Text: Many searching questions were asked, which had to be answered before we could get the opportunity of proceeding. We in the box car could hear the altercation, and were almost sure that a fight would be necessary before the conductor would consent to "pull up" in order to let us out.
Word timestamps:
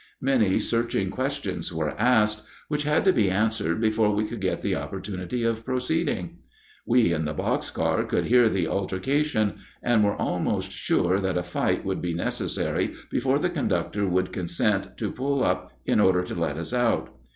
Many 0.21 0.59
searching 0.59 1.11
questions 1.11 1.71
were 1.71 1.91
asked, 1.91 2.41
which 2.69 2.81
had 2.85 3.03
to 3.05 3.13
be 3.13 3.29
answered 3.29 3.79
before 3.79 4.09
we 4.09 4.25
could 4.25 4.41
get 4.41 4.63
the 4.63 4.73
opportunity 4.75 5.43
of 5.43 5.63
proceeding. 5.63 6.39
We 6.87 7.13
in 7.13 7.25
the 7.25 7.35
box 7.35 7.69
car 7.69 8.03
could 8.03 8.25
hear 8.25 8.49
the 8.49 8.67
altercation, 8.67 9.59
and 9.83 10.03
were 10.03 10.15
almost 10.19 10.71
sure 10.71 11.19
that 11.19 11.37
a 11.37 11.43
fight 11.43 11.85
would 11.85 12.01
be 12.01 12.15
necessary 12.15 12.95
before 13.11 13.37
the 13.37 13.51
conductor 13.51 14.07
would 14.07 14.33
consent 14.33 14.97
to 14.97 15.11
"pull 15.11 15.43
up" 15.43 15.71
in 15.85 15.99
order 15.99 16.23
to 16.23 16.33
let 16.33 16.57
us 16.57 16.73
out. 16.73 17.15